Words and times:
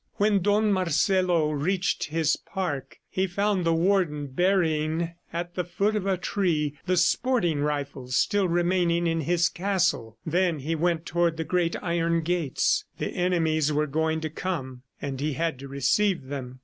When 0.15 0.41
Don 0.41 0.71
Marcelo 0.73 1.51
reached 1.51 2.05
his 2.05 2.35
park 2.35 2.97
he 3.07 3.27
found 3.27 3.63
the 3.63 3.73
Warden 3.75 4.25
burying 4.29 5.13
at 5.31 5.53
the 5.53 5.63
foot 5.63 5.95
of 5.95 6.07
a 6.07 6.17
tree 6.17 6.75
the 6.87 6.97
sporting 6.97 7.59
rifles 7.61 8.15
still 8.15 8.47
remaining 8.47 9.05
in 9.05 9.21
his 9.21 9.47
castle. 9.47 10.17
Then 10.25 10.57
he 10.57 10.73
went 10.73 11.05
toward 11.05 11.37
the 11.37 11.43
great 11.43 11.75
iron 11.83 12.21
gates. 12.21 12.83
The 12.97 13.09
enemies 13.13 13.71
were 13.71 13.85
going 13.85 14.21
to 14.21 14.31
come, 14.31 14.81
and 14.99 15.19
he 15.19 15.33
had 15.33 15.59
to 15.59 15.67
receive 15.67 16.23
them. 16.29 16.57